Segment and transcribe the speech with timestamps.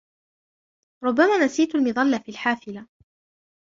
[1.03, 2.87] ربما نسيت المظلة في الحافلة.